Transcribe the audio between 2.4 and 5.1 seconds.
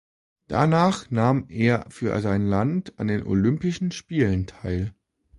Land an den Olympischen Spielen teil.